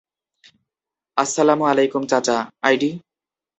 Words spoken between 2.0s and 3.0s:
চাচা, আইডি?